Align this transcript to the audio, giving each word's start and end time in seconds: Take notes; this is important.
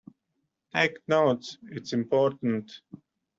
Take 0.73 0.97
notes; 1.07 1.59
this 1.61 1.83
is 1.83 1.93
important. 1.93 2.71